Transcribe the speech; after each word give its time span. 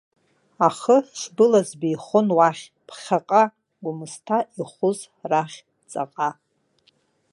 Ахы 0.67 0.97
шбылаз 1.19 1.69
беихон 1.79 2.27
уахь, 2.37 2.63
ԥхьаҟа, 2.87 3.43
Гәымсҭа, 3.83 4.37
ихәыз 4.59 4.99
рахь, 5.29 5.57
ҵаҟа. 5.91 6.29